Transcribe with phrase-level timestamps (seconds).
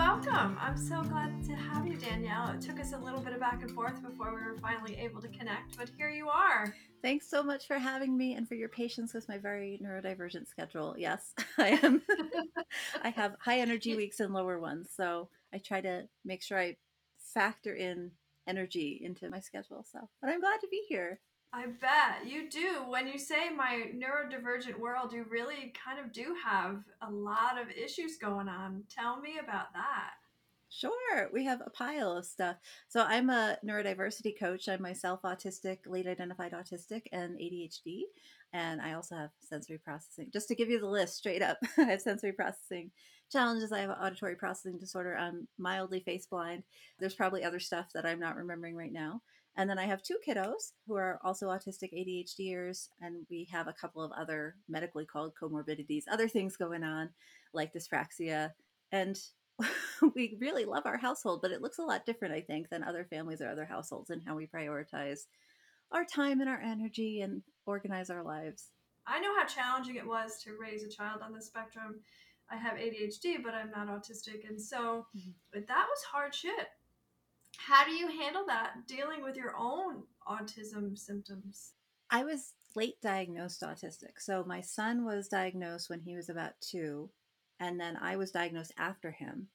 [0.00, 0.56] welcome.
[0.58, 2.54] I'm so glad to have you, Danielle.
[2.54, 5.20] It took us a little bit of back and forth before we were finally able
[5.20, 6.74] to connect, but here you are.
[7.02, 10.94] Thanks so much for having me and for your patience with my very neurodivergent schedule.
[10.96, 12.00] Yes, I am.
[13.02, 16.78] I have high energy weeks and lower ones, so I try to make sure I
[17.18, 18.10] factor in
[18.46, 19.84] energy into my schedule.
[19.92, 21.20] So, but I'm glad to be here.
[21.52, 22.84] I bet you do.
[22.86, 27.68] When you say my neurodivergent world, you really kind of do have a lot of
[27.70, 28.84] issues going on.
[28.88, 30.10] Tell me about that.
[30.68, 32.56] Sure, we have a pile of stuff.
[32.86, 34.68] So, I'm a neurodiversity coach.
[34.68, 38.02] I'm myself autistic, late identified autistic, and ADHD.
[38.52, 40.28] And I also have sensory processing.
[40.32, 42.92] Just to give you the list straight up, I have sensory processing
[43.32, 43.72] challenges.
[43.72, 45.16] I have auditory processing disorder.
[45.16, 46.62] I'm mildly face blind.
[47.00, 49.22] There's probably other stuff that I'm not remembering right now.
[49.56, 53.74] And then I have two kiddos who are also autistic ADHDers, and we have a
[53.74, 57.10] couple of other medically called comorbidities, other things going on
[57.52, 58.50] like dyspraxia.
[58.92, 59.18] And
[60.14, 63.04] we really love our household, but it looks a lot different, I think, than other
[63.04, 65.26] families or other households and how we prioritize
[65.92, 68.68] our time and our energy and organize our lives.
[69.06, 72.00] I know how challenging it was to raise a child on the spectrum.
[72.50, 74.48] I have ADHD, but I'm not autistic.
[74.48, 75.30] And so mm-hmm.
[75.54, 76.68] that was hard shit
[77.66, 81.72] how do you handle that dealing with your own autism symptoms?
[82.10, 84.18] I was late diagnosed autistic.
[84.18, 87.10] So my son was diagnosed when he was about two,
[87.58, 89.48] and then I was diagnosed after him.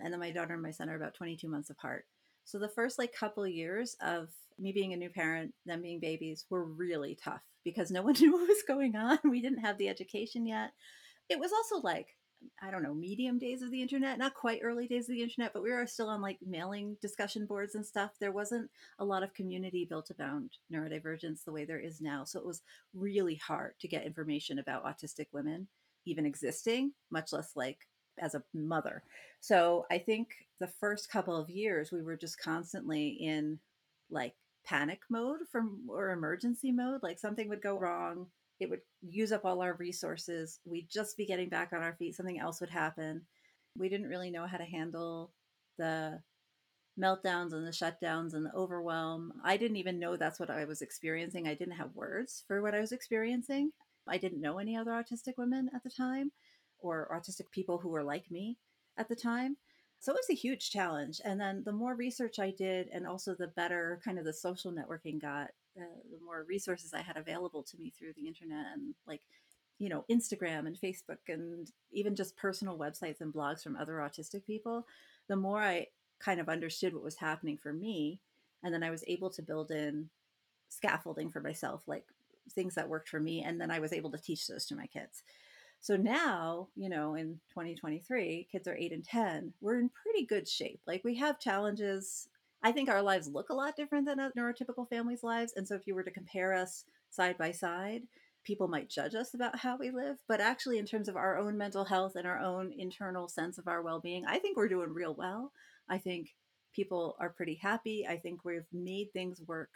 [0.00, 2.04] And then my daughter and my son are about 22 months apart.
[2.44, 6.44] So the first like couple years of me being a new parent, them being babies
[6.50, 9.18] were really tough because no one knew what was going on.
[9.24, 10.72] We didn't have the education yet.
[11.28, 12.08] It was also like
[12.62, 15.52] I don't know, medium days of the internet, not quite early days of the internet,
[15.52, 18.12] but we were still on like mailing discussion boards and stuff.
[18.20, 22.24] There wasn't a lot of community built around neurodivergence the way there is now.
[22.24, 22.62] So it was
[22.94, 25.68] really hard to get information about autistic women
[26.06, 27.86] even existing, much less like
[28.18, 29.02] as a mother.
[29.40, 30.28] So I think
[30.58, 33.58] the first couple of years we were just constantly in
[34.10, 34.34] like
[34.64, 38.26] panic mode from or emergency mode like something would go wrong
[38.60, 40.60] it would use up all our resources.
[40.64, 42.16] We'd just be getting back on our feet.
[42.16, 43.22] Something else would happen.
[43.76, 45.32] We didn't really know how to handle
[45.78, 46.20] the
[46.98, 49.32] meltdowns and the shutdowns and the overwhelm.
[49.44, 51.46] I didn't even know that's what I was experiencing.
[51.46, 53.70] I didn't have words for what I was experiencing.
[54.08, 56.32] I didn't know any other autistic women at the time
[56.80, 58.58] or autistic people who were like me
[58.96, 59.56] at the time.
[60.00, 61.20] So it was a huge challenge.
[61.24, 64.72] And then the more research I did, and also the better kind of the social
[64.72, 68.94] networking got, uh, the more resources I had available to me through the internet and
[69.06, 69.22] like,
[69.78, 74.44] you know, Instagram and Facebook and even just personal websites and blogs from other autistic
[74.44, 74.86] people,
[75.28, 75.86] the more I
[76.18, 78.20] kind of understood what was happening for me.
[78.64, 80.08] And then I was able to build in
[80.68, 82.04] scaffolding for myself, like
[82.52, 83.42] things that worked for me.
[83.42, 85.22] And then I was able to teach those to my kids.
[85.80, 90.48] So now, you know, in 2023, kids are eight and 10, we're in pretty good
[90.48, 90.80] shape.
[90.86, 92.28] Like we have challenges
[92.62, 95.52] I think our lives look a lot different than a neurotypical families' lives.
[95.56, 98.02] And so if you were to compare us side by side,
[98.44, 100.16] people might judge us about how we live.
[100.26, 103.68] But actually, in terms of our own mental health and our own internal sense of
[103.68, 105.52] our well being, I think we're doing real well.
[105.88, 106.34] I think
[106.74, 108.06] people are pretty happy.
[108.08, 109.70] I think we've made things work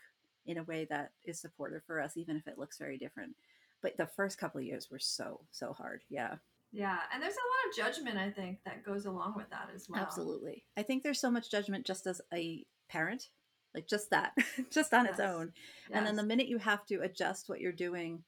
[0.46, 3.34] in a way that is supportive for us, even if it looks very different.
[3.80, 6.02] But the first couple of years were so, so hard.
[6.08, 6.36] Yeah.
[6.72, 9.88] Yeah, and there's a lot of judgment I think that goes along with that as
[9.90, 10.00] well.
[10.00, 10.64] Absolutely.
[10.76, 13.28] I think there's so much judgment just as a parent,
[13.74, 14.36] like just that,
[14.70, 15.14] just on yes.
[15.14, 15.52] its own.
[15.88, 15.98] Yes.
[15.98, 18.22] And then the minute you have to adjust what you're doing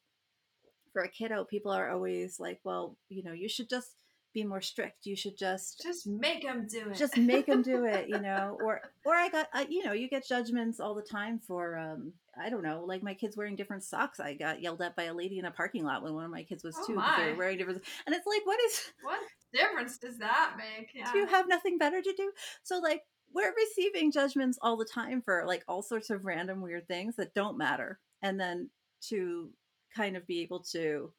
[0.93, 3.91] for a kiddo, people are always like, well, you know, you should just
[4.35, 5.07] be more strict.
[5.07, 6.97] You should just just make them do it.
[6.97, 8.59] Just make them do it, you know.
[8.63, 12.13] Or or I got I, you know you get judgments all the time for um
[12.37, 14.19] I don't know like my kids wearing different socks.
[14.21, 16.43] I got yelled at by a lady in a parking lot when one of my
[16.43, 17.01] kids was oh two.
[17.17, 19.21] They were wearing different, and it's like what is what
[19.55, 20.91] difference does that make?
[20.95, 21.11] Yeah.
[21.13, 22.33] Do you have nothing better to do?
[22.65, 23.03] So like
[23.35, 27.35] we're receiving judgments all the time for like all sorts of random weird things that
[27.35, 27.99] don't matter.
[28.23, 28.71] And then
[29.09, 29.51] to
[29.95, 31.13] kind of be able to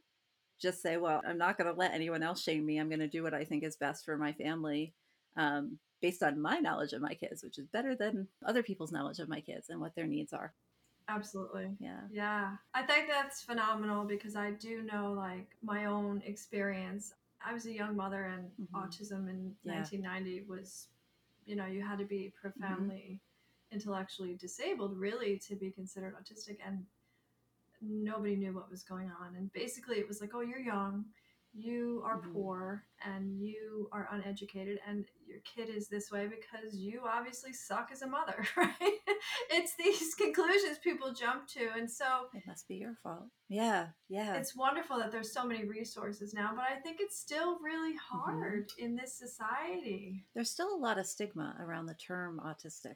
[0.61, 2.77] just say, well, I'm not going to let anyone else shame me.
[2.77, 4.93] I'm going to do what I think is best for my family
[5.35, 9.19] um, based on my knowledge of my kids, which is better than other people's knowledge
[9.19, 10.53] of my kids and what their needs are.
[11.09, 11.69] Absolutely.
[11.79, 11.99] Yeah.
[12.11, 12.51] Yeah.
[12.73, 17.13] I think that's phenomenal because I do know like my own experience.
[17.45, 18.75] I was a young mother and mm-hmm.
[18.77, 19.75] autism in yeah.
[19.75, 20.87] 1990 was
[21.45, 22.49] you know you had to be mm-hmm.
[22.49, 23.75] profoundly mm-hmm.
[23.75, 26.83] intellectually disabled really to be considered autistic and
[27.81, 31.05] nobody knew what was going on and basically it was like oh you're young
[31.53, 32.33] you are mm-hmm.
[32.33, 35.05] poor and you are uneducated and
[35.35, 38.73] your kid is this way because you obviously suck as a mother, right?
[39.51, 41.69] it's these conclusions people jump to.
[41.77, 43.25] And so it must be your fault.
[43.49, 43.87] Yeah.
[44.07, 44.35] Yeah.
[44.35, 48.17] It's wonderful that there's so many resources now, but I think it's still really mm-hmm.
[48.17, 48.85] hard mm-hmm.
[48.85, 50.23] in this society.
[50.33, 52.95] There's still a lot of stigma around the term autistic.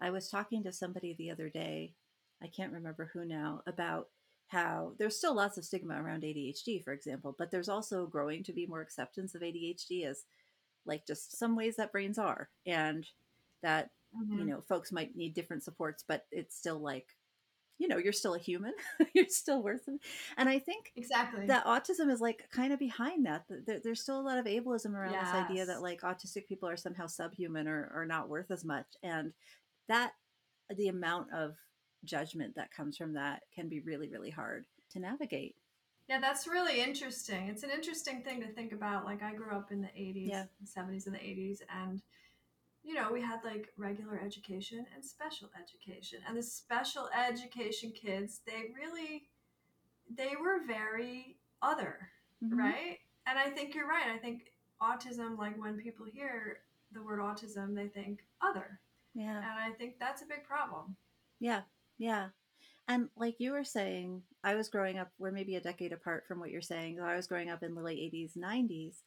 [0.00, 1.94] I was talking to somebody the other day,
[2.42, 4.08] I can't remember who now, about
[4.48, 8.52] how there's still lots of stigma around ADHD, for example, but there's also growing to
[8.52, 10.24] be more acceptance of ADHD as
[10.86, 13.06] like just some ways that brains are, and
[13.62, 14.38] that mm-hmm.
[14.38, 17.06] you know folks might need different supports, but it's still like
[17.78, 18.72] you know you're still a human
[19.12, 20.00] you're still worth it
[20.38, 23.44] and i think exactly that autism is like kind of behind that
[23.84, 25.26] there's still a lot of ableism around yes.
[25.26, 28.86] this idea that like autistic people are somehow subhuman or, or not worth as much
[29.02, 29.34] and
[29.88, 30.12] that
[30.74, 31.54] the amount of
[32.04, 35.56] judgment that comes from that can be really, really hard to navigate.
[36.08, 37.48] Yeah, that's really interesting.
[37.48, 39.04] It's an interesting thing to think about.
[39.04, 40.44] Like, I grew up in the 80s, yeah.
[40.64, 42.00] 70s, and the 80s, and
[42.86, 46.20] you know, we had like regular education and special education.
[46.26, 49.24] And the special education kids, they really
[50.08, 52.10] they were very other,
[52.44, 52.56] mm-hmm.
[52.56, 52.98] right?
[53.26, 54.14] And I think you're right.
[54.14, 56.58] I think autism like when people hear
[56.92, 58.78] the word autism, they think other.
[59.14, 59.38] Yeah.
[59.38, 60.94] And I think that's a big problem.
[61.40, 61.62] Yeah.
[61.98, 62.28] Yeah.
[62.88, 66.38] And like you were saying, I was growing up, we're maybe a decade apart from
[66.38, 67.00] what you're saying.
[67.00, 68.98] I was growing up in the late 80s, 90s,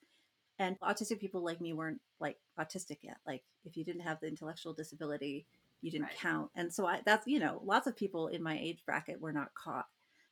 [0.59, 3.17] and autistic people like me weren't like autistic yet.
[3.25, 5.45] Like if you didn't have the intellectual disability,
[5.81, 6.19] you didn't right.
[6.19, 6.51] count.
[6.55, 9.53] And so I, that's, you know, lots of people in my age bracket were not
[9.55, 9.85] caught.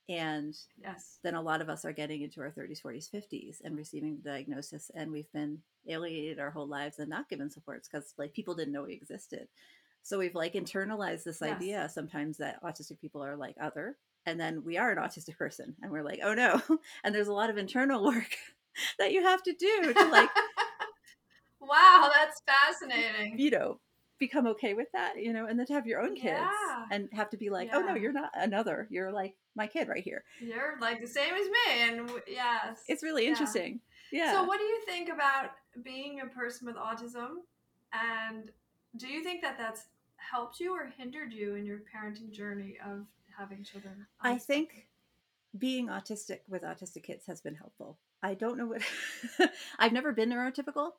[0.09, 1.19] And yes.
[1.23, 4.29] then a lot of us are getting into our 30s, 40s, 50s and receiving the
[4.29, 4.91] diagnosis.
[4.95, 8.73] And we've been alienated our whole lives and not given supports because like people didn't
[8.73, 9.47] know we existed.
[10.07, 11.51] So we've like internalized this yes.
[11.51, 15.75] idea sometimes that autistic people are like other, and then we are an autistic person,
[15.81, 16.61] and we're like, oh no.
[17.03, 18.37] And there's a lot of internal work
[18.99, 20.29] that you have to do to like.
[21.59, 23.37] wow, that's fascinating.
[23.37, 23.79] You know,
[24.17, 26.85] become okay with that, you know, and then to have your own kids yeah.
[26.89, 27.79] and have to be like, yeah.
[27.79, 28.87] oh no, you're not another.
[28.89, 30.23] You're like my kid right here.
[30.39, 33.31] You're like the same as me, and yes, it's really yeah.
[33.31, 33.81] interesting.
[34.13, 34.31] Yeah.
[34.31, 35.51] So, what do you think about
[35.83, 37.41] being a person with autism?
[37.91, 38.49] And
[38.95, 39.83] do you think that that's
[40.29, 43.05] helped you or hindered you in your parenting journey of
[43.37, 44.05] having children?
[44.21, 44.87] I think
[45.57, 47.97] being autistic with autistic kids has been helpful.
[48.21, 48.81] I don't know what
[49.79, 50.91] I've never been neurotypical,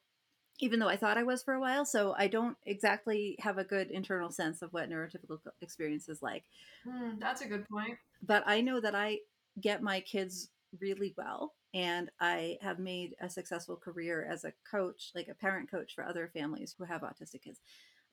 [0.60, 1.84] even though I thought I was for a while.
[1.84, 6.44] So I don't exactly have a good internal sense of what neurotypical experience is like.
[6.86, 7.98] Mm, that's a good point.
[8.22, 9.18] But I know that I
[9.60, 11.54] get my kids really well.
[11.74, 16.04] And I have made a successful career as a coach, like a parent coach for
[16.04, 17.60] other families who have autistic kids.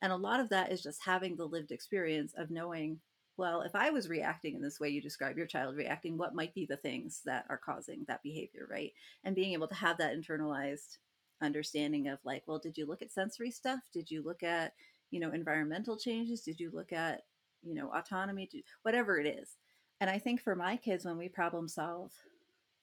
[0.02, 3.00] And a lot of that is just having the lived experience of knowing,
[3.36, 6.54] well, if I was reacting in this way you describe your child reacting, what might
[6.54, 8.92] be the things that are causing that behavior, right?
[9.24, 10.98] And being able to have that internalized
[11.42, 13.80] understanding of like, well, did you look at sensory stuff?
[13.92, 14.72] Did you look at,
[15.10, 16.42] you know, environmental changes?
[16.42, 17.22] Did you look at,
[17.62, 18.48] you know, autonomy?
[18.82, 19.56] Whatever it is.
[20.00, 22.12] And I think for my kids, when we problem solve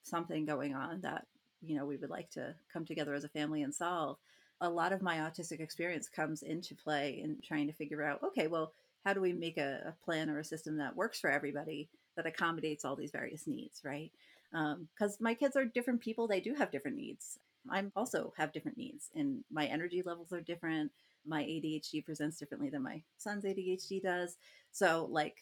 [0.02, 1.26] something going on that,
[1.62, 4.18] you know, we would like to come together as a family and solve,
[4.64, 8.46] a lot of my autistic experience comes into play in trying to figure out okay
[8.46, 8.72] well
[9.04, 12.26] how do we make a, a plan or a system that works for everybody that
[12.26, 14.10] accommodates all these various needs right?
[14.50, 17.38] Because um, my kids are different people they do have different needs.
[17.70, 20.90] I also have different needs and my energy levels are different.
[21.26, 24.36] My adhd presents differently than my son's adhd does.
[24.72, 25.36] So like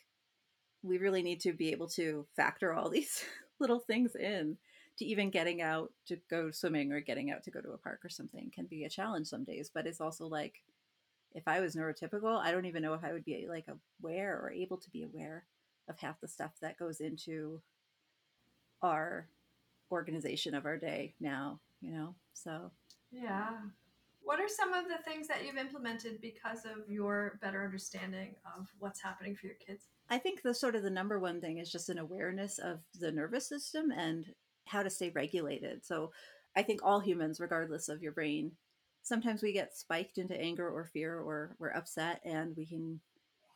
[0.83, 3.25] we really need to be able to factor all these
[3.61, 4.57] little things in
[4.99, 8.01] to even getting out to go swimming or getting out to go to a park
[8.05, 9.71] or something can be a challenge some days.
[9.73, 10.63] But it's also like
[11.35, 13.67] if I was neurotypical, I don't even know if I would be like
[14.03, 15.45] aware or able to be aware
[15.89, 17.61] of half the stuff that goes into
[18.83, 19.29] our
[19.91, 22.15] organization of our day now, you know?
[22.35, 22.71] So,
[23.11, 23.51] yeah.
[24.25, 28.69] What are some of the things that you've implemented because of your better understanding of
[28.79, 29.87] what's happening for your kids?
[30.11, 33.11] I think the sort of the number one thing is just an awareness of the
[33.11, 34.27] nervous system and
[34.67, 35.85] how to stay regulated.
[35.85, 36.13] So
[36.57, 38.53] I think all humans, regardless of your brain,
[39.03, 43.01] sometimes we get spiked into anger or fear or we're upset and we can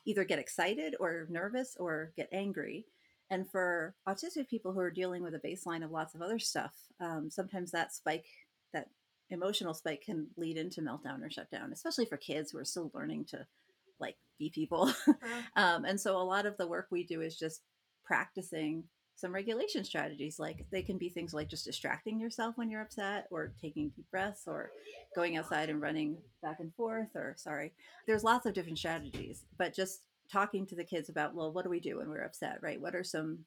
[0.04, 2.86] either get excited or nervous or get angry.
[3.30, 6.72] And for autistic people who are dealing with a baseline of lots of other stuff,
[7.00, 8.26] um, sometimes that spike,
[8.72, 8.88] that
[9.30, 13.24] emotional spike can lead into meltdown or shutdown, especially for kids who are still learning
[13.26, 13.44] to
[13.98, 14.92] like be people.
[15.56, 17.62] um, and so a lot of the work we do is just
[18.04, 18.84] practicing
[19.16, 23.26] some regulation strategies like they can be things like just distracting yourself when you're upset
[23.30, 24.70] or taking deep breaths or
[25.14, 27.72] going outside and running back and forth or sorry.
[28.06, 31.70] There's lots of different strategies but just talking to the kids about well what do
[31.70, 32.58] we do when we're upset?
[32.62, 32.80] right?
[32.80, 33.38] What are some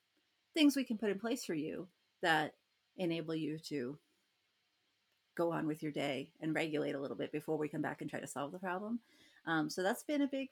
[0.53, 1.87] things we can put in place for you
[2.21, 2.55] that
[2.97, 3.97] enable you to
[5.39, 8.09] go on with your day and regulate a little bit before we come back and
[8.09, 8.99] try to solve the problem.
[9.47, 10.49] Um, so that's been a big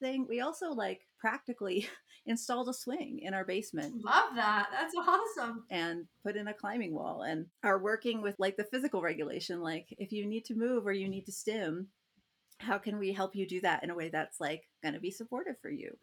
[0.00, 0.26] thing.
[0.28, 1.88] We also like practically
[2.26, 4.04] installed a swing in our basement.
[4.04, 4.68] Love that.
[4.72, 5.64] That's awesome.
[5.70, 9.60] And put in a climbing wall and are working with like the physical regulation.
[9.60, 11.88] Like if you need to move or you need to stim,
[12.58, 15.10] how can we help you do that in a way that's like going to be
[15.10, 15.96] supportive for you?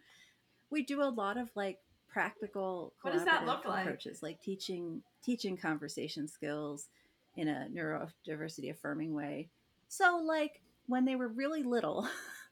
[0.69, 4.35] We do a lot of like practical what does that look approaches like?
[4.35, 6.87] like teaching teaching conversation skills
[7.35, 9.49] in a neurodiversity affirming way.
[9.89, 12.07] So like when they were really little,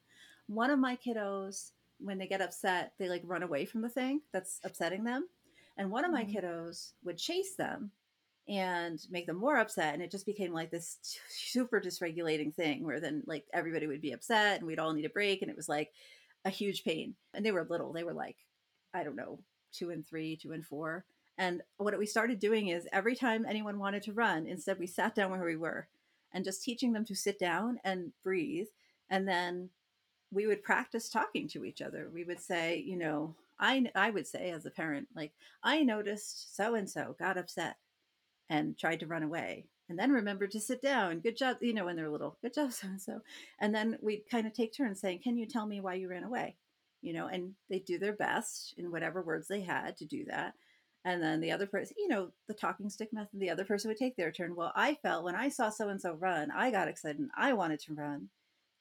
[0.48, 4.22] one of my kiddos when they get upset, they like run away from the thing
[4.32, 5.28] that's upsetting them.
[5.78, 6.46] And one of my mm-hmm.
[6.46, 7.92] kiddos would chase them
[8.48, 9.94] and make them more upset.
[9.94, 10.98] And it just became like this
[11.30, 15.10] super dysregulating thing where then like everybody would be upset and we'd all need a
[15.10, 15.42] break.
[15.42, 15.92] And it was like
[16.46, 17.16] a huge pain.
[17.34, 18.38] And they were little, they were like,
[18.94, 19.40] I don't know,
[19.72, 21.06] two and three, two and four.
[21.38, 25.16] And what we started doing is every time anyone wanted to run, instead we sat
[25.16, 25.88] down where we were
[26.32, 28.68] and just teaching them to sit down and breathe.
[29.10, 29.70] And then
[30.34, 32.10] we would practice talking to each other.
[32.14, 35.32] We would say, you know, I I would say as a parent, like
[35.64, 37.78] I noticed so and so got upset
[38.50, 41.20] and tried to run away, and then remembered to sit down.
[41.20, 42.38] Good job, you know, when they're little.
[42.42, 43.22] Good job, so and so.
[43.60, 46.24] And then we'd kind of take turns saying, "Can you tell me why you ran
[46.24, 46.56] away?"
[47.02, 50.54] You know, and they do their best in whatever words they had to do that.
[51.06, 53.98] And then the other person, you know, the talking stick method, the other person would
[53.98, 54.56] take their turn.
[54.56, 57.54] Well, I felt when I saw so and so run, I got excited and I
[57.54, 58.30] wanted to run.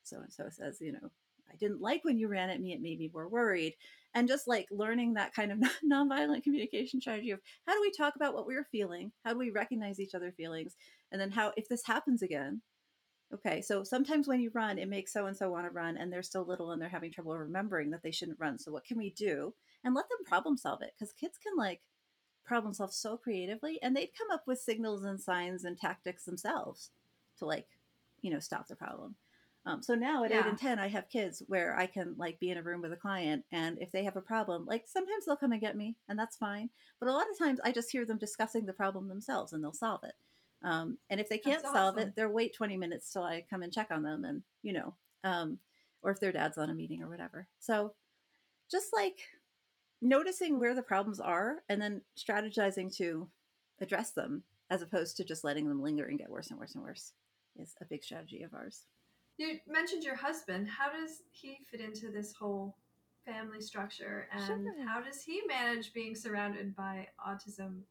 [0.04, 1.10] So and so says, you know,
[1.52, 2.72] I didn't like when you ran at me.
[2.72, 3.74] It made me more worried.
[4.14, 8.16] And just like learning that kind of nonviolent communication strategy of how do we talk
[8.16, 9.12] about what we are feeling?
[9.24, 10.76] How do we recognize each other feelings?
[11.10, 12.62] And then how, if this happens again,
[13.32, 16.12] okay, so sometimes when you run, it makes so and so want to run and
[16.12, 18.58] they're still little and they're having trouble remembering that they shouldn't run.
[18.58, 19.54] So what can we do?
[19.84, 21.80] And let them problem solve it because kids can like
[22.44, 26.90] problem solve so creatively and they'd come up with signals and signs and tactics themselves
[27.38, 27.66] to like,
[28.20, 29.16] you know, stop the problem.
[29.64, 30.40] Um, so now at yeah.
[30.40, 32.92] eight and 10, I have kids where I can like be in a room with
[32.92, 33.44] a client.
[33.52, 36.36] And if they have a problem, like sometimes they'll come and get me and that's
[36.36, 36.68] fine.
[36.98, 39.72] But a lot of times I just hear them discussing the problem themselves and they'll
[39.72, 40.14] solve it.
[40.64, 41.74] Um, and if they can't awesome.
[41.74, 44.72] solve it, they'll wait 20 minutes till I come and check on them and, you
[44.72, 45.58] know, um,
[46.02, 47.46] or if their dad's on a meeting or whatever.
[47.60, 47.94] So
[48.70, 49.20] just like
[50.00, 53.28] noticing where the problems are and then strategizing to
[53.80, 56.82] address them as opposed to just letting them linger and get worse and worse and
[56.82, 57.12] worse
[57.56, 58.86] is a big strategy of ours.
[59.38, 60.68] You mentioned your husband.
[60.68, 62.76] How does he fit into this whole
[63.24, 64.86] family structure, and sure.
[64.86, 67.82] how does he manage being surrounded by autism?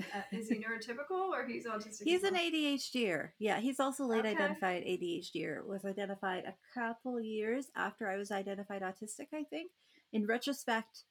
[0.00, 2.02] Uh, is he neurotypical or he's autistic?
[2.02, 3.30] He's an ADHDer.
[3.38, 4.30] Yeah, he's also late okay.
[4.30, 5.64] identified ADHDer.
[5.66, 9.28] Was identified a couple years after I was identified autistic.
[9.32, 9.70] I think.
[10.12, 11.04] In retrospect,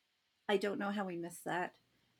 [0.48, 1.74] I don't know how we missed that.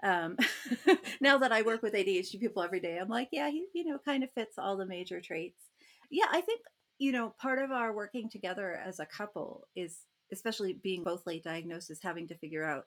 [0.04, 0.38] Um,
[1.22, 3.98] now that I work with ADHD people every day, I'm like, yeah, he you know
[4.04, 5.64] kind of fits all the major traits.
[6.10, 6.62] Yeah, I think
[7.04, 11.44] you know, part of our working together as a couple is, especially being both late
[11.44, 12.86] diagnosis, having to figure out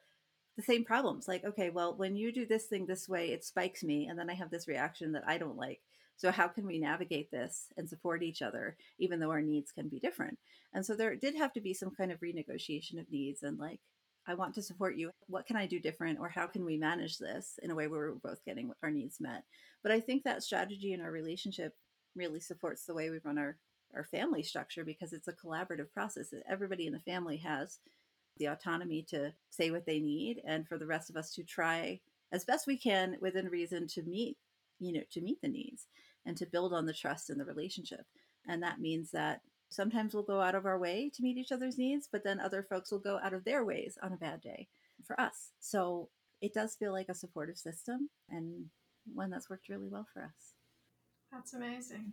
[0.57, 1.29] the same problems.
[1.29, 4.31] Like, okay, well, when you do this thing this way, it spikes me, and then
[4.31, 5.83] I have this reaction that I don't like.
[6.17, 9.91] So, how can we navigate this and support each other, even though our needs can
[9.91, 10.39] be different?
[10.73, 13.81] And so, there did have to be some kind of renegotiation of needs and like,
[14.27, 15.11] I want to support you.
[15.27, 16.21] What can I do different?
[16.21, 19.21] Or how can we manage this in a way where we're both getting our needs
[19.21, 19.45] met?
[19.83, 21.75] But I think that strategy in our relationship
[22.15, 23.59] really supports the way we run our
[23.95, 26.31] our family structure because it's a collaborative process.
[26.31, 27.79] that Everybody in the family has
[28.39, 32.01] the autonomy to say what they need and for the rest of us to try
[32.33, 34.37] as best we can within reason to meet,
[34.79, 35.87] you know, to meet the needs
[36.27, 38.05] and to build on the trust in the relationship.
[38.47, 41.79] And that means that sometimes we'll go out of our way to meet each other's
[41.79, 44.69] needs, but then other folks will go out of their ways on a bad day
[45.05, 45.53] for us.
[45.61, 46.09] So
[46.41, 48.67] it does feel like a supportive system and
[49.15, 50.55] one that's worked really well for us.
[51.33, 52.13] That's amazing.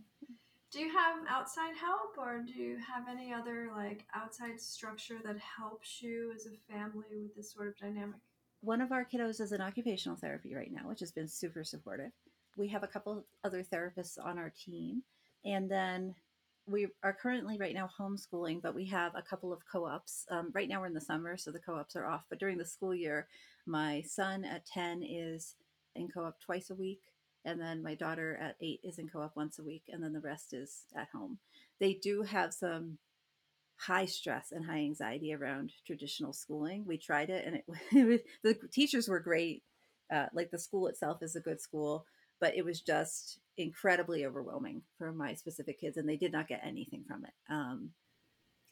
[0.74, 5.38] Do you have outside help or do you have any other like outside structure that
[5.38, 8.15] helps you as a family with this sort of dynamic?
[8.62, 12.12] One of our kiddos is in occupational therapy right now, which has been super supportive.
[12.58, 15.03] We have a couple other therapists on our team.
[15.46, 16.15] And then
[16.65, 20.25] we are currently right now homeschooling, but we have a couple of co ops.
[20.32, 22.24] Um, right now we're in the summer, so the co ops are off.
[22.30, 23.27] But during the school year,
[23.68, 25.53] my son at 10 is
[25.96, 27.01] in co op twice a week
[27.46, 30.20] and then my daughter at eight is in co-op once a week and then the
[30.20, 31.38] rest is at home
[31.80, 32.98] they do have some
[33.78, 39.08] high stress and high anxiety around traditional schooling we tried it and it, the teachers
[39.08, 39.64] were great
[40.14, 42.06] uh, like the school itself is a good school
[42.40, 46.62] but it was just incredibly overwhelming for my specific kids and they did not get
[46.64, 47.90] anything from it um,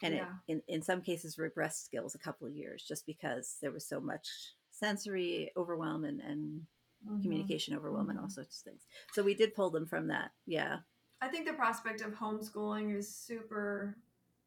[0.03, 0.25] and yeah.
[0.47, 3.85] it, in, in some cases regressed skills a couple of years just because there was
[3.85, 4.27] so much
[4.71, 6.61] sensory overwhelm and, and
[7.05, 7.21] mm-hmm.
[7.21, 8.11] communication overwhelm, mm-hmm.
[8.11, 8.81] and all sorts of things.
[9.13, 10.31] So we did pull them from that.
[10.45, 10.77] Yeah.
[11.21, 13.97] I think the prospect of homeschooling is super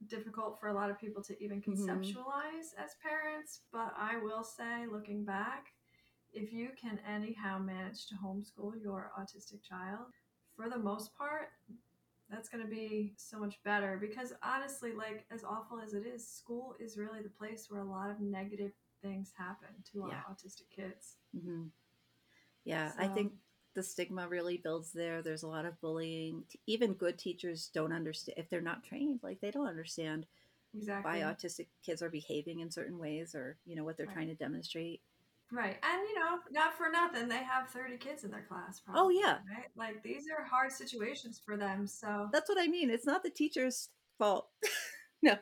[0.08, 1.84] difficult for a lot of people to even Mm-hmm.
[1.84, 3.61] conceptualize as parents.
[3.73, 5.68] But I will say, looking back,
[6.32, 10.06] if you can anyhow manage to homeschool your autistic child,
[10.56, 11.50] for the most part,
[12.30, 16.26] that's going to be so much better because honestly, like as awful as it is,
[16.26, 20.70] school is really the place where a lot of negative things happen to our autistic
[20.75, 21.16] kids.
[21.32, 21.64] hmm
[22.64, 23.33] Yeah, I think
[23.75, 25.23] the stigma really builds there.
[25.23, 26.44] There's a lot of bullying.
[26.66, 29.21] Even good teachers don't understand if they're not trained.
[29.23, 30.26] Like they don't understand
[30.75, 31.21] Exactly.
[31.21, 34.14] why autistic kids are behaving in certain ways, or you know what they're Right.
[34.14, 35.02] trying to demonstrate.
[35.52, 35.78] Right.
[35.83, 39.38] And you know, not for nothing, they have 30 kids in their class Oh yeah,
[39.49, 39.68] right?
[39.76, 41.87] Like these are hard situations for them.
[41.87, 42.90] So that's what I mean.
[42.90, 44.49] It's not the teacher's fault.
[45.23, 45.38] no.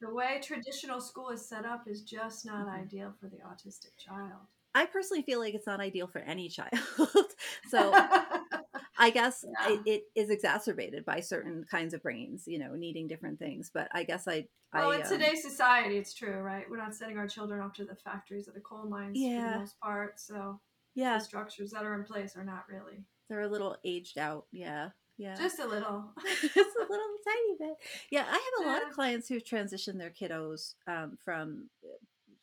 [0.00, 2.84] the way traditional school is set up is just not Mhm.
[2.84, 4.46] ideal for the autistic child.
[4.74, 6.70] I personally feel like it's not ideal for any child.
[7.70, 7.92] so
[8.98, 9.72] I guess Yeah.
[9.72, 13.70] it, it is exacerbated by certain kinds of brains, you know, needing different things.
[13.72, 16.68] But I guess I, well, I, in um, today's society, it's true, right?
[16.70, 19.58] We're not sending our children off to the factories or the coal mines for the
[19.58, 20.20] most part.
[20.20, 20.60] So
[20.94, 23.04] yeah, the structures that are in place are not really.
[23.28, 24.46] they're a little aged out.
[24.52, 26.12] Yeah, yeah, Just a little.
[26.40, 27.76] just a little tiny bit.
[28.10, 31.88] Yeah, I have a lot of clients who've transitioned their kiddos um, from uh,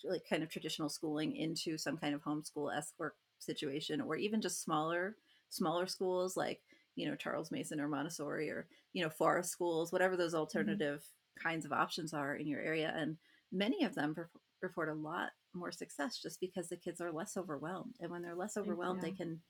[0.03, 4.41] like kind of traditional schooling into some kind of homeschool esque work situation, or even
[4.41, 5.15] just smaller
[5.49, 6.61] smaller schools like
[6.95, 11.03] you know Charlotte Mason or Montessori or you know forest schools, whatever those alternative
[11.41, 13.17] kinds of options are in your area, and
[13.51, 14.29] many of them rep-
[14.61, 18.35] report a lot more success just because the kids are less overwhelmed, and when they're
[18.35, 19.41] less overwhelmed, they can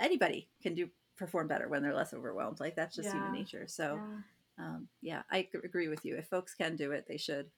[0.00, 2.60] anybody can do perform better when they're less overwhelmed.
[2.60, 3.66] Like that's just human nature.
[3.66, 3.96] So
[4.58, 4.64] Yeah.
[4.66, 6.16] um, yeah, I agree with you.
[6.16, 7.50] If folks can do it, they should.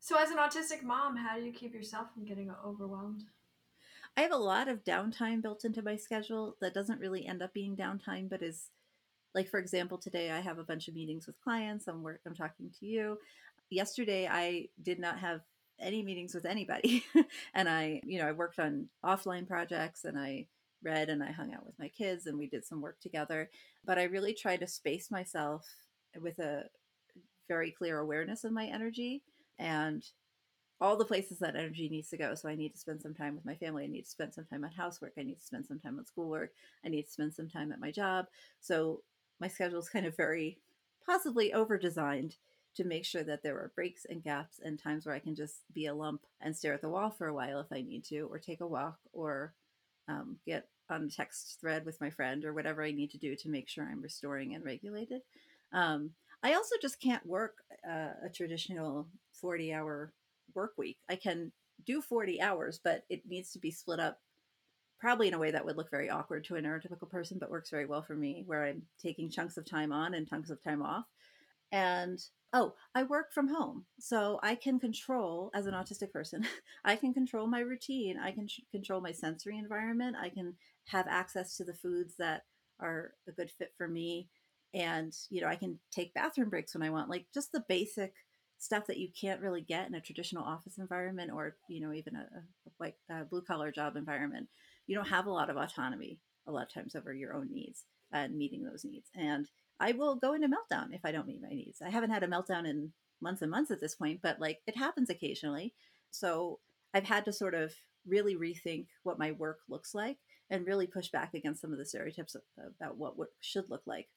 [0.00, 3.24] So, as an autistic mom, how do you keep yourself from getting overwhelmed?
[4.16, 7.52] I have a lot of downtime built into my schedule that doesn't really end up
[7.52, 8.70] being downtime, but is
[9.34, 11.86] like, for example, today I have a bunch of meetings with clients.
[11.86, 13.18] I'm work, I'm talking to you.
[13.70, 15.42] Yesterday, I did not have
[15.78, 17.04] any meetings with anybody,
[17.54, 20.46] and I, you know, I worked on offline projects and I
[20.82, 23.50] read and I hung out with my kids and we did some work together.
[23.84, 25.66] But I really try to space myself
[26.20, 26.64] with a
[27.48, 29.22] very clear awareness of my energy
[29.58, 30.04] and
[30.80, 32.34] all the places that energy needs to go.
[32.34, 33.84] So I need to spend some time with my family.
[33.84, 35.14] I need to spend some time on housework.
[35.18, 36.52] I need to spend some time on schoolwork.
[36.84, 38.26] I need to spend some time at my job.
[38.60, 39.02] So
[39.40, 40.58] my schedule is kind of very
[41.04, 42.36] possibly over designed
[42.76, 45.62] to make sure that there are breaks and gaps and times where I can just
[45.72, 48.28] be a lump and stare at the wall for a while if I need to,
[48.30, 49.54] or take a walk, or
[50.06, 53.34] um, get on a text thread with my friend, or whatever I need to do
[53.34, 55.22] to make sure I'm restoring and regulated.
[55.72, 56.10] Um,
[56.42, 57.56] I also just can't work
[57.88, 60.12] uh, a traditional 40 hour
[60.54, 60.98] work week.
[61.08, 61.52] I can
[61.86, 64.18] do 40 hours, but it needs to be split up
[64.98, 67.70] probably in a way that would look very awkward to a neurotypical person, but works
[67.70, 70.82] very well for me, where I'm taking chunks of time on and chunks of time
[70.82, 71.04] off.
[71.70, 72.18] And
[72.52, 73.84] oh, I work from home.
[74.00, 76.46] So I can control, as an autistic person,
[76.84, 78.18] I can control my routine.
[78.18, 80.16] I can control my sensory environment.
[80.20, 80.54] I can
[80.86, 82.42] have access to the foods that
[82.80, 84.28] are a good fit for me.
[84.74, 88.12] And, you know, I can take bathroom breaks when I want, like just the basic
[88.58, 92.16] stuff that you can't really get in a traditional office environment or, you know, even
[92.16, 94.48] a, a like a blue collar job environment.
[94.86, 97.84] You don't have a lot of autonomy a lot of times over your own needs
[98.12, 99.10] and meeting those needs.
[99.14, 99.46] And
[99.80, 101.80] I will go into meltdown if I don't meet my needs.
[101.82, 104.76] I haven't had a meltdown in months and months at this point, but like it
[104.76, 105.74] happens occasionally.
[106.10, 106.58] So
[106.94, 107.72] I've had to sort of
[108.06, 110.16] really rethink what my work looks like
[110.50, 114.08] and really push back against some of the stereotypes about what work should look like.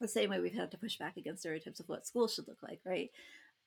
[0.00, 2.62] The same way we've had to push back against stereotypes of what school should look
[2.62, 3.10] like, right?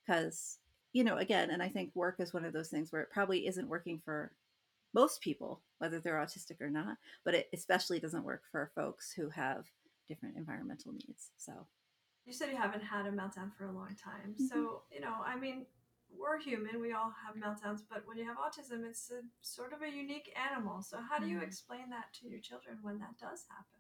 [0.06, 0.60] Because,
[0.94, 3.48] you know, again, and I think work is one of those things where it probably
[3.48, 4.32] isn't working for
[4.94, 9.30] most people, whether they're autistic or not, but it especially doesn't work for folks who
[9.30, 9.66] have
[10.08, 11.32] different environmental needs.
[11.38, 11.68] So,
[12.26, 14.36] You said you haven't had a meltdown for a long time.
[14.36, 14.48] Mhm.
[14.50, 15.66] So, you know, I mean,
[16.12, 16.80] we're human.
[16.80, 20.32] We all have meltdowns, but when you have autism, it's a sort of a unique
[20.36, 20.82] animal.
[20.82, 21.44] So, how do you Mhm.
[21.44, 23.79] explain that to your children when that does happen?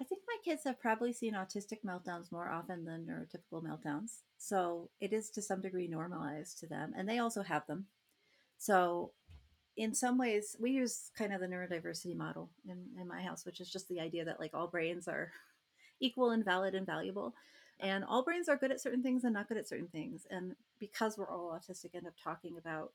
[0.00, 4.22] I think my kids have probably seen autistic meltdowns more often than neurotypical meltdowns.
[4.38, 7.86] So, it is to some degree normalized to them, and they also have them.
[8.58, 9.12] So,
[9.76, 13.60] in some ways, we use kind of the neurodiversity model in, in my house, which
[13.60, 15.32] is just the idea that like all brains are
[16.00, 17.34] equal and valid and valuable.
[17.78, 20.26] And all brains are good at certain things and not good at certain things.
[20.30, 22.92] And because we're all autistic, end up talking about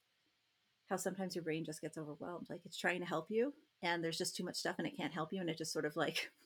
[0.89, 2.47] how sometimes your brain just gets overwhelmed.
[2.49, 5.13] Like it's trying to help you and there's just too much stuff and it can't
[5.13, 5.41] help you.
[5.41, 6.29] And it just sort of like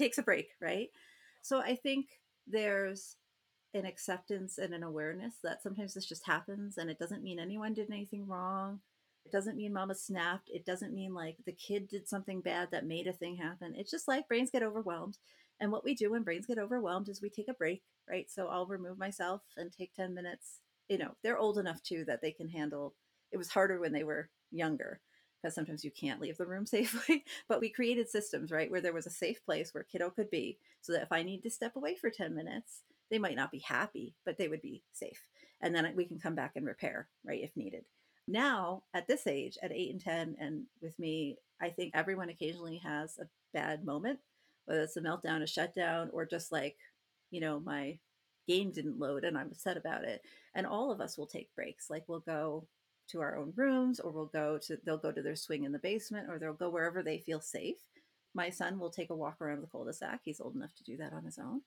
[0.00, 0.88] takes a break, right?
[1.42, 2.06] So I think
[2.46, 3.16] there's
[3.74, 7.72] an acceptance and an awareness that sometimes this just happens and it doesn't mean anyone
[7.74, 8.80] did anything wrong.
[9.24, 10.48] It doesn't mean mama snapped.
[10.52, 13.74] It doesn't mean like the kid did something bad that made a thing happen.
[13.76, 15.18] It's just like brains get overwhelmed
[15.60, 18.30] And what we do when brains get overwhelmed is we take a break, right?
[18.30, 20.60] So I'll remove myself and take 10 minutes.
[20.88, 22.94] You know, they're old enough too that they can handle
[23.30, 25.00] it was harder when they were younger
[25.40, 27.24] because sometimes you can't leave the room safely.
[27.48, 30.58] but we created systems, right, where there was a safe place where kiddo could be
[30.80, 33.58] so that if I need to step away for 10 minutes, they might not be
[33.58, 35.28] happy, but they would be safe.
[35.60, 37.84] And then we can come back and repair, right, if needed.
[38.28, 42.80] Now, at this age, at eight and 10, and with me, I think everyone occasionally
[42.84, 44.20] has a bad moment,
[44.66, 46.76] whether it's a meltdown, a shutdown, or just like,
[47.30, 47.98] you know, my
[48.46, 50.22] game didn't load and I'm upset about it.
[50.54, 51.90] And all of us will take breaks.
[51.90, 52.66] Like we'll go
[53.10, 55.78] to our own rooms or we'll go to they'll go to their swing in the
[55.78, 57.76] basement or they'll go wherever they feel safe.
[58.34, 61.12] My son will take a walk around the cul-de-sac he's old enough to do that
[61.12, 61.62] on his own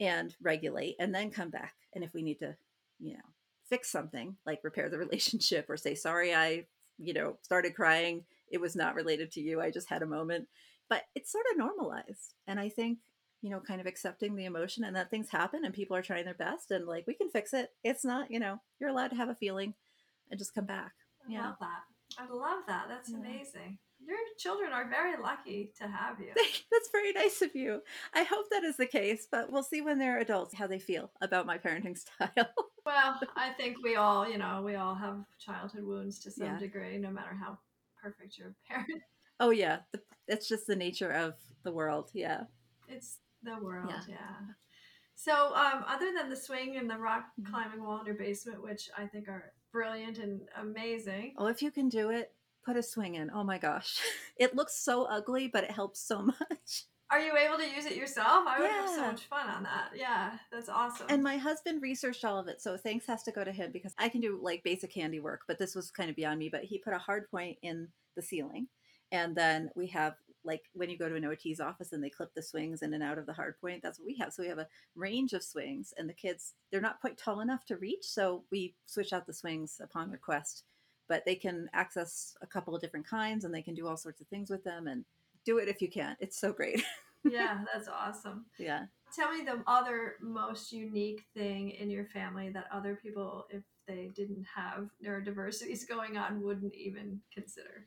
[0.00, 1.74] and regulate and then come back.
[1.94, 2.56] And if we need to
[3.00, 3.24] you know
[3.68, 6.64] fix something like repair the relationship or say sorry i
[6.98, 10.48] you know started crying it was not related to you i just had a moment
[10.88, 12.98] but it's sort of normalized and i think
[13.42, 16.24] you know kind of accepting the emotion and that things happen and people are trying
[16.24, 17.70] their best and like we can fix it.
[17.84, 19.74] It's not you know you're allowed to have a feeling
[20.30, 20.92] and just come back.
[21.28, 21.46] I yeah.
[21.46, 21.82] love that.
[22.18, 22.86] I love that.
[22.88, 23.18] That's yeah.
[23.18, 23.78] amazing.
[24.06, 26.32] Your children are very lucky to have you.
[26.70, 27.80] That's very nice of you.
[28.14, 31.10] I hope that is the case, but we'll see when they're adults how they feel
[31.20, 32.52] about my parenting style.
[32.84, 36.58] well, I think we all, you know, we all have childhood wounds to some yeah.
[36.58, 37.58] degree, no matter how
[38.00, 39.02] perfect your parent.
[39.40, 39.80] Oh yeah,
[40.28, 42.10] it's just the nature of the world.
[42.14, 42.44] Yeah,
[42.88, 43.90] it's the world.
[43.90, 44.00] Yeah.
[44.08, 44.54] yeah.
[45.14, 47.50] So, um, other than the swing and the rock mm-hmm.
[47.50, 51.34] climbing wall in your basement, which I think are brilliant and amazing.
[51.36, 52.32] Oh, if you can do it,
[52.64, 53.30] put a swing in.
[53.30, 53.98] Oh my gosh.
[54.38, 56.84] It looks so ugly, but it helps so much.
[57.10, 58.44] Are you able to use it yourself?
[58.46, 58.80] I would yeah.
[58.80, 59.92] have so much fun on that.
[59.94, 61.06] Yeah, that's awesome.
[61.08, 63.94] And my husband researched all of it, so thanks has to go to him because
[63.98, 66.50] I can do like basic handy work, but this was kind of beyond me.
[66.50, 68.68] But he put a hard point in the ceiling,
[69.10, 72.32] and then we have like when you go to an OT's office and they clip
[72.34, 74.32] the swings in and out of the hard point, that's what we have.
[74.32, 77.64] So we have a range of swings, and the kids, they're not quite tall enough
[77.66, 78.04] to reach.
[78.04, 80.64] So we switch out the swings upon request,
[81.08, 84.20] but they can access a couple of different kinds and they can do all sorts
[84.20, 85.04] of things with them and
[85.44, 86.16] do it if you can.
[86.20, 86.82] It's so great.
[87.24, 88.46] yeah, that's awesome.
[88.58, 88.86] Yeah.
[89.14, 94.10] Tell me the other most unique thing in your family that other people, if they
[94.14, 97.86] didn't have neurodiversities going on, wouldn't even consider.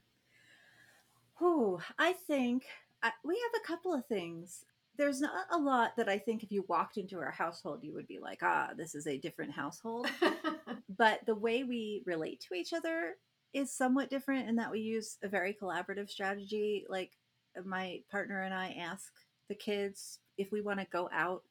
[1.41, 2.65] Oh, I think
[3.01, 4.65] I, we have a couple of things.
[4.97, 8.07] There's not a lot that I think if you walked into our household, you would
[8.07, 10.07] be like, ah, this is a different household.
[10.97, 13.15] but the way we relate to each other
[13.53, 16.85] is somewhat different in that we use a very collaborative strategy.
[16.89, 17.11] Like
[17.65, 19.11] my partner and I ask
[19.47, 21.43] the kids if we want to go out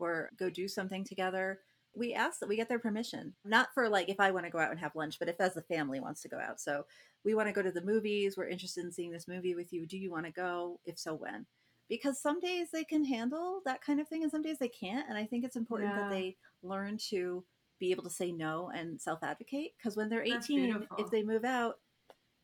[0.00, 1.60] or go do something together
[1.98, 3.34] we ask that we get their permission.
[3.44, 5.54] Not for like if i want to go out and have lunch but if as
[5.54, 6.60] the family wants to go out.
[6.60, 6.84] So
[7.24, 9.86] we want to go to the movies we're interested in seeing this movie with you
[9.86, 10.80] do you want to go?
[10.84, 11.46] If so when?
[11.88, 15.08] Because some days they can handle that kind of thing and some days they can't
[15.08, 16.02] and i think it's important yeah.
[16.02, 17.44] that they learn to
[17.80, 21.76] be able to say no and self-advocate because when they're 18 if they move out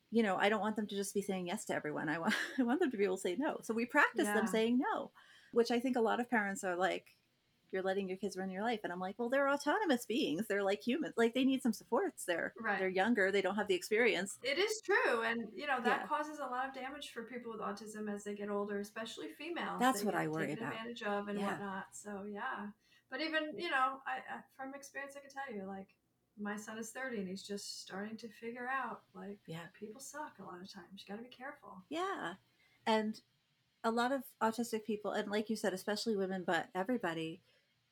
[0.09, 2.09] you know i don't want them to just be saying yes to everyone.
[2.09, 3.59] I want i want them to be able to say no.
[3.63, 4.33] So we practice yeah.
[4.33, 5.11] them saying no
[5.51, 7.05] which i think a lot of parents are like
[7.75, 8.79] you're letting your kids run your life.
[8.83, 10.45] And i'm like well they're autonomous beings.
[10.47, 12.23] They're like humans like they need some supports.
[12.25, 12.79] They're right.
[12.79, 13.31] they're younger.
[13.31, 14.39] They don't have the experience.
[14.41, 15.23] It is true.
[15.23, 16.07] And you know that yeah.
[16.07, 19.79] causes a lot of damage for people with autism as they get older especially females.
[19.79, 20.71] That's they what i worry about.
[20.73, 21.51] advantage of and yeah.
[21.51, 21.85] whatnot.
[21.91, 22.67] So yeah.
[23.11, 25.87] But even you know I, I from experience i can tell you like
[26.39, 29.67] my son is 30 and he's just starting to figure out like yeah.
[29.77, 31.03] people suck a lot of times.
[31.05, 31.83] You got to be careful.
[31.89, 32.33] Yeah.
[32.85, 33.19] And
[33.85, 37.39] a lot of autistic people and like you said especially women but everybody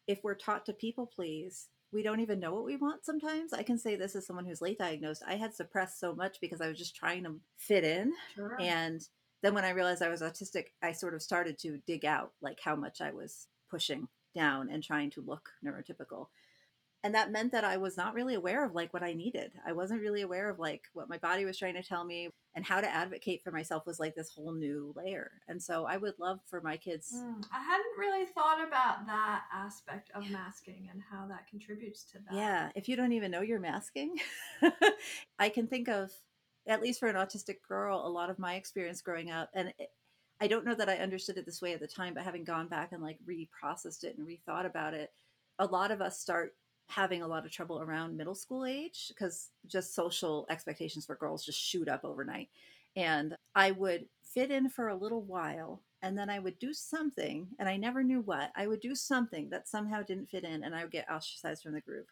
[0.07, 3.53] if we're taught to people please, we don't even know what we want sometimes.
[3.53, 5.23] I can say this as someone who's late diagnosed.
[5.27, 8.13] I had suppressed so much because I was just trying to fit in.
[8.35, 8.57] Sure.
[8.59, 9.07] And
[9.43, 12.59] then when I realized I was autistic, I sort of started to dig out like
[12.63, 16.27] how much I was pushing down and trying to look neurotypical
[17.03, 19.51] and that meant that I was not really aware of like what I needed.
[19.65, 22.65] I wasn't really aware of like what my body was trying to tell me and
[22.65, 25.31] how to advocate for myself was like this whole new layer.
[25.49, 27.11] And so I would love for my kids.
[27.13, 32.19] Mm, I hadn't really thought about that aspect of masking and how that contributes to
[32.19, 32.35] that.
[32.35, 34.15] Yeah, if you don't even know you're masking,
[35.39, 36.11] I can think of
[36.65, 39.89] at least for an autistic girl, a lot of my experience growing up and it,
[40.39, 42.67] I don't know that I understood it this way at the time, but having gone
[42.67, 45.11] back and like reprocessed it and rethought about it,
[45.59, 46.53] a lot of us start
[46.87, 51.45] having a lot of trouble around middle school age because just social expectations for girls
[51.45, 52.49] just shoot up overnight.
[52.95, 57.47] And I would fit in for a little while and then I would do something
[57.57, 58.51] and I never knew what.
[58.55, 61.73] I would do something that somehow didn't fit in and I would get ostracized from
[61.73, 62.07] the group.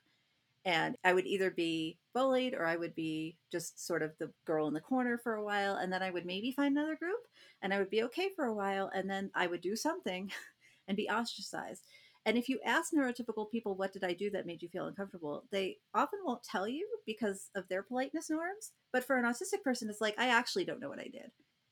[0.64, 4.68] And I would either be bullied or I would be just sort of the girl
[4.68, 5.76] in the corner for a while.
[5.76, 7.20] And then I would maybe find another group
[7.62, 8.90] and I would be okay for a while.
[8.94, 10.32] And then I would do something
[10.88, 11.86] and be ostracized.
[12.26, 15.44] And if you ask neurotypical people, what did I do that made you feel uncomfortable?
[15.52, 18.72] They often won't tell you because of their politeness norms.
[18.94, 21.32] But for an autistic person, it's like, I actually don't know what I did.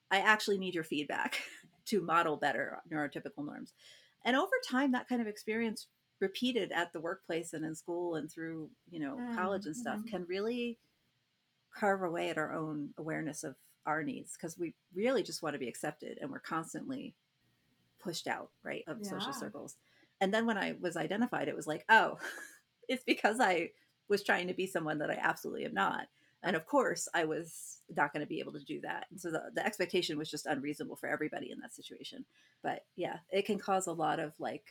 [0.10, 1.42] I actually need your feedback
[1.86, 3.74] to model better neurotypical norms.
[4.26, 5.88] And over time, that kind of experience
[6.20, 10.00] repeated at the workplace and in school and through, you know, mm, college and stuff
[10.00, 10.10] mm-hmm.
[10.10, 10.78] can really
[11.78, 15.60] carve away at our own awareness of our needs because we really just want to
[15.60, 17.16] be accepted and we're constantly
[18.00, 19.10] pushed out, right, of yeah.
[19.10, 19.76] social circles.
[20.22, 22.18] And then when I was identified, it was like, oh,
[22.88, 23.70] it's because I
[24.10, 26.08] was trying to be someone that I absolutely am not.
[26.42, 29.06] And of course, I was not going to be able to do that.
[29.12, 32.26] And so the, the expectation was just unreasonable for everybody in that situation.
[32.64, 34.64] But yeah, it can cause a lot of like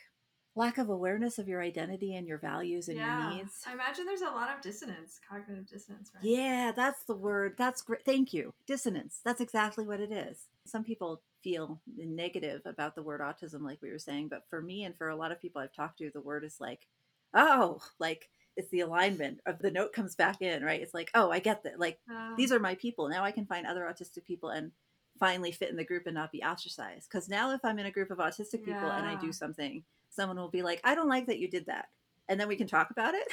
[0.57, 3.31] lack of awareness of your identity and your values and yeah.
[3.31, 3.65] your needs.
[3.67, 6.25] I imagine there's a lot of dissonance, cognitive dissonance, right?
[6.25, 7.55] Yeah, that's the word.
[7.59, 8.05] That's great.
[8.05, 8.55] Thank you.
[8.67, 9.21] Dissonance.
[9.25, 10.49] That's exactly what it is.
[10.67, 14.29] Some people feel negative about the word autism, like we were saying.
[14.29, 16.57] But for me and for a lot of people I've talked to, the word is
[16.61, 16.87] like,
[17.35, 20.81] oh, like it's the alignment of the note comes back in, right?
[20.81, 21.79] It's like, oh, I get that.
[21.79, 22.35] Like oh.
[22.37, 23.09] these are my people.
[23.09, 24.73] Now I can find other autistic people and
[25.19, 27.09] finally fit in the group and not be ostracized.
[27.09, 28.99] Because now if I'm in a group of autistic people yeah.
[28.99, 31.89] and I do something, someone will be like, I don't like that you did that.
[32.29, 33.29] And then we can talk about it.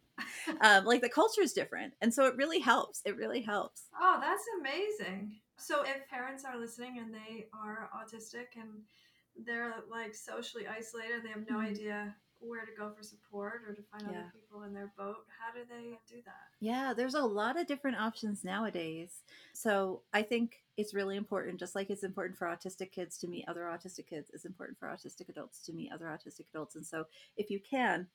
[0.60, 1.94] um, like the culture is different.
[2.00, 3.02] And so it really helps.
[3.04, 3.82] It really helps.
[4.00, 5.36] Oh, that's amazing.
[5.56, 8.82] So if parents are listening and they are autistic and
[9.46, 11.70] they're like socially isolated, they have no mm-hmm.
[11.70, 14.18] idea where to go for support or to find yeah.
[14.18, 16.50] other people in their boat, how do they do that?
[16.60, 19.22] Yeah, there's a lot of different options nowadays.
[19.52, 23.44] So I think it's really important, just like it's important for autistic kids to meet
[23.48, 26.74] other autistic kids, it's important for autistic adults to meet other autistic adults.
[26.74, 27.04] And so
[27.36, 28.08] if you can,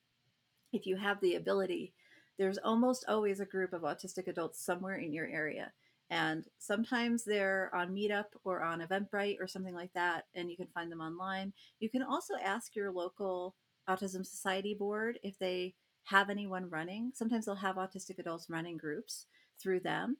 [0.73, 1.93] if you have the ability,
[2.38, 5.71] there's almost always a group of autistic adults somewhere in your area.
[6.10, 10.67] And sometimes they're on Meetup or on Eventbrite or something like that, and you can
[10.67, 11.52] find them online.
[11.80, 13.56] You can also ask your local
[13.89, 17.12] Autism Society board if they have anyone running.
[17.13, 19.26] Sometimes they'll have autistic adults running groups
[19.62, 20.17] through them.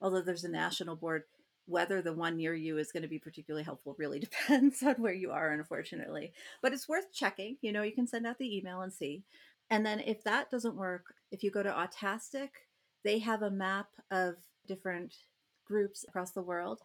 [0.00, 1.24] Although there's a national board,
[1.66, 5.12] whether the one near you is going to be particularly helpful really depends on where
[5.12, 6.32] you are, unfortunately.
[6.62, 7.58] But it's worth checking.
[7.60, 9.24] You know, you can send out the email and see.
[9.70, 12.48] And then if that doesn't work, if you go to Autastic,
[13.04, 14.36] they have a map of
[14.68, 15.14] different
[15.66, 16.80] groups across the world.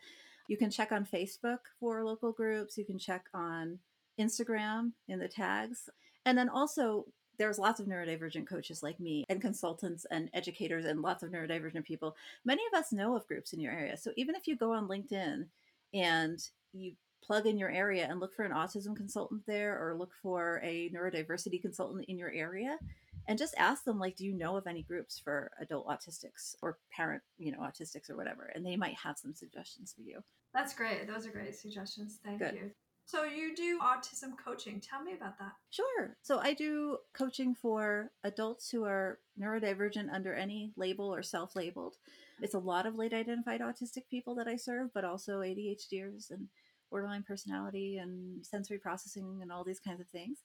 [0.47, 2.77] You can check on Facebook for local groups.
[2.77, 3.79] You can check on
[4.19, 5.89] Instagram in the tags.
[6.25, 7.05] And then also,
[7.39, 11.83] there's lots of neurodivergent coaches like me and consultants and educators and lots of neurodivergent
[11.83, 12.15] people.
[12.45, 13.97] Many of us know of groups in your area.
[13.97, 15.45] So even if you go on LinkedIn
[15.93, 16.39] and
[16.73, 16.93] you
[17.23, 20.89] plug in your area and look for an autism consultant there or look for a
[20.89, 22.77] neurodiversity consultant in your area
[23.27, 26.77] and just ask them like do you know of any groups for adult autistics or
[26.91, 30.19] parent you know autistics or whatever and they might have some suggestions for you
[30.53, 32.55] that's great those are great suggestions thank Good.
[32.55, 32.71] you
[33.05, 34.79] so you do autism coaching.
[34.79, 35.51] Tell me about that.
[35.69, 36.15] Sure.
[36.21, 41.95] So I do coaching for adults who are neurodivergent under any label or self-labeled.
[42.41, 46.47] It's a lot of late identified autistic people that I serve, but also ADHDers and
[46.89, 50.39] borderline personality and sensory processing and all these kinds of things.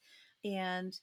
[0.45, 0.99] And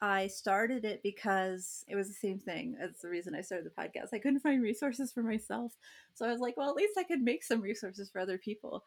[0.00, 3.82] I started it because it was the same thing as the reason I started the
[3.82, 4.08] podcast.
[4.12, 5.72] I couldn't find resources for myself.
[6.14, 8.84] So I was like, well, at least I could make some resources for other people.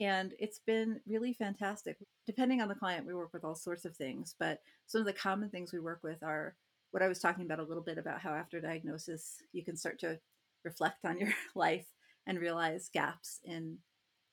[0.00, 1.96] And it's been really fantastic.
[2.26, 5.12] Depending on the client, we work with all sorts of things, but some of the
[5.12, 6.54] common things we work with are
[6.90, 9.98] what I was talking about a little bit about how after diagnosis, you can start
[10.00, 10.18] to
[10.64, 11.86] reflect on your life
[12.26, 13.78] and realize gaps in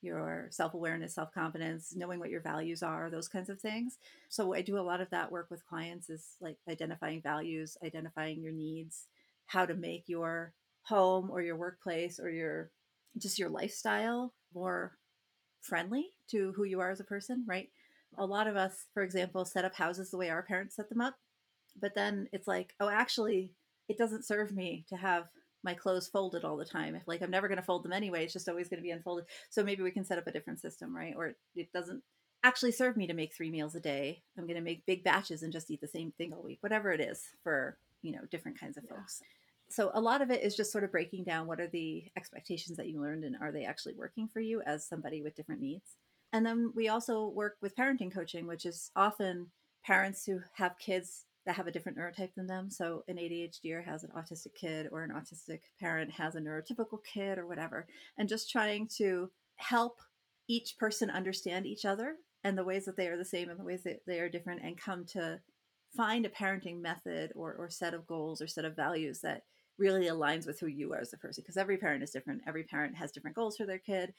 [0.01, 3.97] your self awareness, self confidence, knowing what your values are, those kinds of things.
[4.29, 8.41] So I do a lot of that work with clients is like identifying values, identifying
[8.41, 9.07] your needs,
[9.47, 10.53] how to make your
[10.83, 12.69] home or your workplace or your
[13.17, 14.97] just your lifestyle more
[15.61, 17.69] friendly to who you are as a person, right?
[18.17, 21.01] A lot of us, for example, set up houses the way our parents set them
[21.01, 21.15] up.
[21.79, 23.53] But then it's like, oh, actually,
[23.89, 25.25] it doesn't serve me to have
[25.65, 26.99] my clothes folded all the time.
[27.05, 28.23] Like I'm never going to fold them anyway.
[28.23, 29.25] It's just always going to be unfolded.
[29.49, 31.13] So maybe we can set up a different system, right?
[31.17, 32.01] Or it doesn't
[32.43, 34.21] actually serve me to make three meals a day.
[34.37, 36.91] I'm going to make big batches and just eat the same thing all week, whatever
[36.91, 38.95] it is for, you know, different kinds of yeah.
[38.95, 39.21] folks
[39.69, 42.77] so a lot of it is just sort of breaking down what are the expectations
[42.77, 45.95] that you learned and are they actually working for you as somebody with different needs
[46.33, 49.47] and then we also work with parenting coaching which is often
[49.83, 52.69] parents who have kids that have a different neurotype than them.
[52.71, 57.37] So an ADHDer has an autistic kid or an autistic parent has a neurotypical kid
[57.37, 57.87] or whatever.
[58.17, 59.99] And just trying to help
[60.47, 63.63] each person understand each other and the ways that they are the same and the
[63.63, 65.39] ways that they are different and come to
[65.95, 69.43] find a parenting method or, or set of goals or set of values that
[69.77, 71.43] really aligns with who you are as a person.
[71.43, 72.41] Because every parent is different.
[72.47, 74.13] Every parent has different goals for their kid.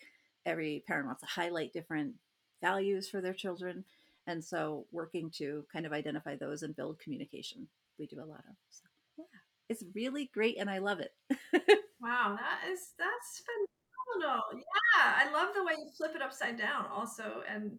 [0.44, 2.14] Every parent wants to highlight different
[2.62, 3.84] values for their children
[4.26, 8.40] And so working to kind of identify those and build communication, we do a lot
[8.48, 8.56] of.
[8.70, 9.24] So yeah,
[9.68, 11.12] it's really great and I love it.
[12.00, 14.42] wow, that is that's phenomenal.
[14.54, 17.78] Yeah, I love the way you flip it upside down also and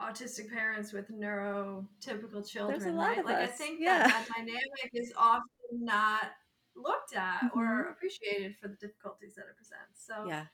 [0.00, 3.24] autistic parents with neurotypical children, right?
[3.24, 3.42] Like us.
[3.42, 3.98] I think yeah.
[3.98, 6.32] that, that dynamic is often not
[6.76, 7.58] looked at mm-hmm.
[7.58, 10.04] or appreciated for the difficulties that it presents.
[10.06, 10.44] So yeah.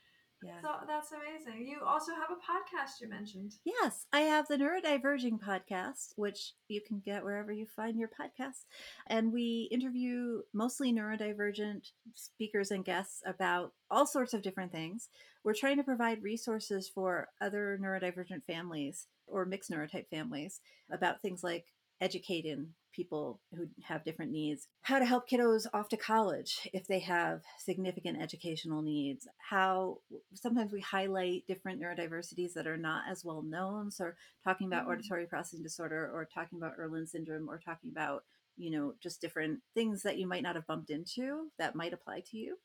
[0.43, 0.59] Yeah.
[0.61, 1.67] So that's amazing.
[1.67, 3.53] You also have a podcast you mentioned.
[3.63, 8.65] Yes, I have the Neurodiverging podcast, which you can get wherever you find your podcasts.
[9.07, 15.09] And we interview mostly neurodivergent speakers and guests about all sorts of different things.
[15.43, 20.59] We're trying to provide resources for other neurodivergent families or mixed neurotype families
[20.91, 21.65] about things like
[22.01, 26.99] educating people who have different needs, how to help kiddos off to college if they
[26.99, 29.99] have significant educational needs, how
[30.33, 33.91] sometimes we highlight different neurodiversities that are not as well known.
[33.91, 34.11] So,
[34.43, 34.93] talking about mm-hmm.
[34.93, 38.23] auditory processing disorder or talking about Irlen syndrome or talking about,
[38.57, 42.23] you know, just different things that you might not have bumped into that might apply
[42.31, 42.57] to you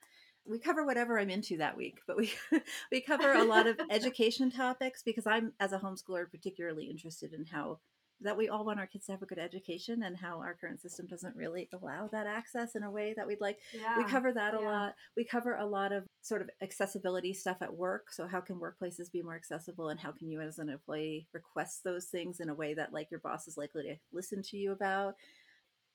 [0.48, 2.32] we cover whatever I'm into that week, but we
[2.92, 7.46] we cover a lot of education topics because I'm as a homeschooler particularly interested in
[7.46, 7.80] how
[8.20, 10.80] that we all want our kids to have a good education and how our current
[10.80, 13.58] system doesn't really allow that access in a way that we'd like.
[13.74, 14.68] Yeah, we cover that a yeah.
[14.68, 14.94] lot.
[15.16, 18.12] We cover a lot of sort of accessibility stuff at work.
[18.12, 21.84] So how can workplaces be more accessible and how can you as an employee request
[21.84, 24.72] those things in a way that like your boss is likely to listen to you
[24.72, 25.14] about?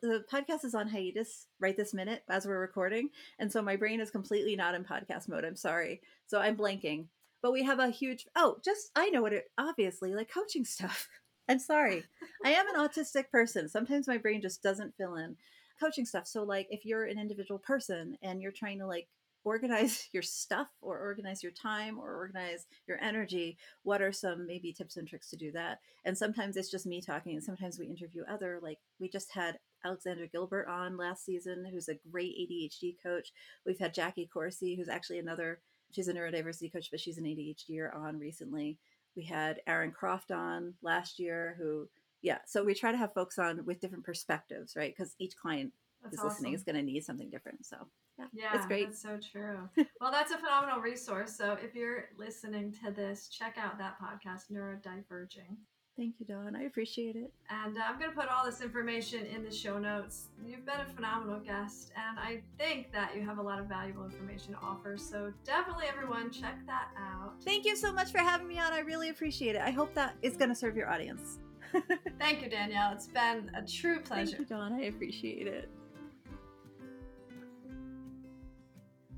[0.02, 3.10] The podcast is on hiatus right this minute as we're recording.
[3.40, 5.46] And so my brain is completely not in podcast mode.
[5.46, 6.02] I'm sorry.
[6.28, 7.06] So I'm blanking.
[7.42, 11.08] But we have a huge oh, just I know what it obviously like coaching stuff.
[11.52, 12.06] I'm sorry.
[12.46, 13.68] I am an autistic person.
[13.68, 15.36] Sometimes my brain just doesn't fill in
[15.82, 16.26] coaching stuff.
[16.26, 19.10] So like if you're an individual person and you're trying to like
[19.44, 24.72] organize your stuff or organize your time or organize your energy, what are some maybe
[24.72, 25.80] tips and tricks to do that?
[26.06, 29.60] And sometimes it's just me talking and sometimes we interview other like we just had
[29.84, 33.34] Alexander Gilbert on last season, who's a great ADHD coach.
[33.66, 35.60] We've had Jackie Coursey, who's actually another,
[35.92, 38.78] she's a neurodiversity coach, but she's an ADHDer on recently.
[39.16, 41.88] We had Aaron Croft on last year, who,
[42.22, 42.40] yeah.
[42.46, 44.94] So we try to have folks on with different perspectives, right?
[44.96, 45.72] Because each client
[46.02, 46.30] that's is awesome.
[46.30, 47.66] listening is going to need something different.
[47.66, 47.78] So
[48.18, 48.88] yeah, yeah, it's great.
[48.88, 49.70] That's so true.
[50.02, 51.36] well, that's a phenomenal resource.
[51.36, 55.58] So if you're listening to this, check out that podcast, Neurodiverging.
[56.02, 56.56] Thank you, Dawn.
[56.56, 57.32] I appreciate it.
[57.52, 60.30] And uh, I'm going to put all this information in the show notes.
[60.44, 64.06] You've been a phenomenal guest, and I think that you have a lot of valuable
[64.06, 64.98] information to offer.
[64.98, 67.34] So definitely, everyone, check that out.
[67.44, 68.74] Thank you so much for having me on.
[68.74, 69.62] I really appreciate it.
[69.62, 71.38] I hope that is going to serve your audience.
[72.20, 72.94] Thank you, Danielle.
[72.94, 74.38] It's been a true pleasure.
[74.38, 74.74] Thank you, Dawn.
[74.74, 75.70] I appreciate it.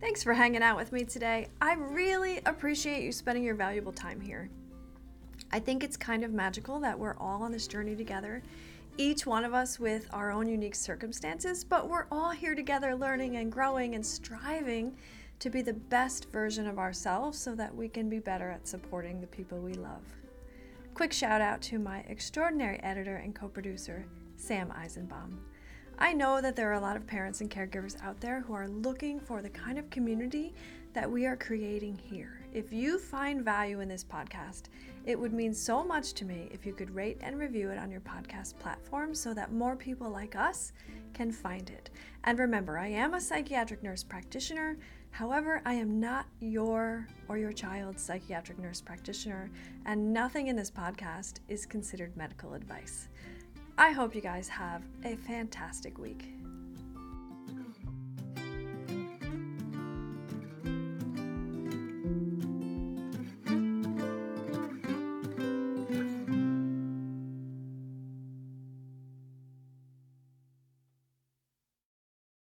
[0.02, 1.48] Thanks for hanging out with me today.
[1.62, 4.50] I really appreciate you spending your valuable time here.
[5.54, 8.42] I think it's kind of magical that we're all on this journey together,
[8.98, 13.36] each one of us with our own unique circumstances, but we're all here together learning
[13.36, 14.98] and growing and striving
[15.38, 19.22] to be the best version of ourselves so that we can be better at supporting
[19.22, 20.02] the people we love.
[20.96, 25.38] Quick shout out to my extraordinary editor and co producer, Sam Eisenbaum.
[26.00, 28.68] I know that there are a lot of parents and caregivers out there who are
[28.68, 30.56] looking for the kind of community
[30.94, 32.43] that we are creating here.
[32.54, 34.66] If you find value in this podcast,
[35.08, 37.90] it would mean so much to me if you could rate and review it on
[37.90, 40.72] your podcast platform so that more people like us
[41.16, 41.90] can find it.
[42.26, 44.78] And remember, I am a psychiatric nurse practitioner.
[45.10, 49.50] However, I am not your or your child's psychiatric nurse practitioner,
[49.88, 53.10] and nothing in this podcast is considered medical advice.
[53.80, 56.43] I hope you guys have a fantastic week.